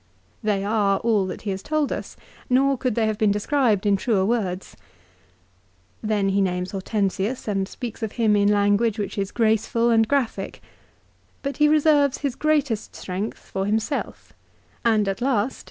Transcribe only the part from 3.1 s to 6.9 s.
been described in truer words. Then he names